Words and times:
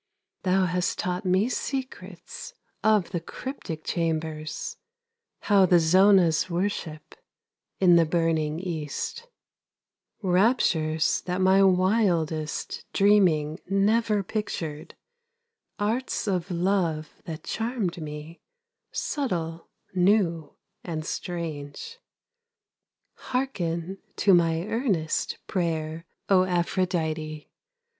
Thou 0.41 0.65
hast 0.65 0.97
taught 0.97 1.25
me 1.25 1.47
secrets 1.47 2.55
Of 2.83 3.11
the 3.11 3.19
cryptic 3.19 3.83
chambers, 3.83 4.77
How 5.41 5.67
the 5.67 5.77
zonahs 5.79 6.49
worship 6.49 7.13
In 7.79 7.97
the 7.97 8.05
burning 8.07 8.59
East; 8.59 9.27
Raptures 10.23 11.21
that 11.27 11.39
my 11.39 11.61
wildest 11.61 12.83
Dreaming 12.93 13.59
never 13.69 14.23
pictured, 14.23 14.95
Arts 15.77 16.27
of 16.27 16.49
love 16.49 17.21
that 17.25 17.43
charmed 17.43 18.01
me, 18.01 18.41
Subtle, 18.91 19.69
new 19.93 20.55
and 20.83 21.05
strange. 21.05 21.99
Hearken 23.29 23.99
to 24.15 24.33
my 24.33 24.65
earnest 24.65 25.37
Prayer, 25.45 26.07
O 26.27 26.43
Aphrodite! 26.45 27.51